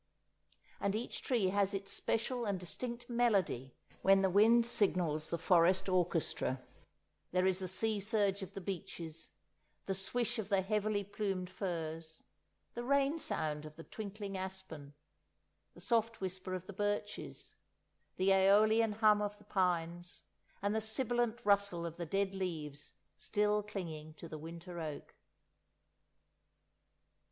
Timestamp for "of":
8.41-8.55, 10.39-10.49, 13.63-13.75, 16.55-16.65, 19.21-19.37, 21.85-21.97